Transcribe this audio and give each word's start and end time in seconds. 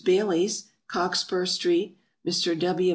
BAILEY'S, 0.03 0.63
Cockspur 0.89 1.45
street; 1.47 1.99
Mr. 2.27 2.57
W. 2.57 2.89